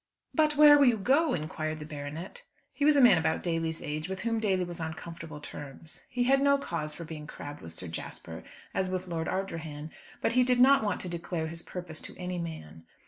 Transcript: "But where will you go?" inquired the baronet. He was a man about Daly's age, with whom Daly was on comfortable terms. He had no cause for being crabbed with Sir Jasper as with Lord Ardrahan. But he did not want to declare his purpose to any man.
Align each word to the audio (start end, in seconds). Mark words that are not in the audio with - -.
"But 0.33 0.55
where 0.57 0.79
will 0.79 0.87
you 0.87 0.97
go?" 0.97 1.35
inquired 1.35 1.77
the 1.77 1.85
baronet. 1.85 2.41
He 2.73 2.83
was 2.85 2.95
a 2.95 3.01
man 3.01 3.19
about 3.19 3.43
Daly's 3.43 3.83
age, 3.83 4.09
with 4.09 4.21
whom 4.21 4.39
Daly 4.39 4.63
was 4.63 4.79
on 4.79 4.95
comfortable 4.95 5.39
terms. 5.39 6.01
He 6.09 6.23
had 6.23 6.41
no 6.41 6.57
cause 6.57 6.95
for 6.95 7.03
being 7.05 7.27
crabbed 7.27 7.61
with 7.61 7.71
Sir 7.73 7.87
Jasper 7.87 8.43
as 8.73 8.89
with 8.89 9.07
Lord 9.07 9.27
Ardrahan. 9.27 9.91
But 10.19 10.31
he 10.31 10.43
did 10.43 10.59
not 10.59 10.83
want 10.83 11.01
to 11.01 11.07
declare 11.07 11.45
his 11.45 11.61
purpose 11.61 12.01
to 12.01 12.17
any 12.17 12.39
man. 12.39 12.83